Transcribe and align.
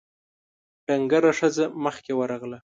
ډنګره 0.85 1.31
ښځه 1.39 1.65
مخکې 1.83 2.11
ورغله: 2.15 2.59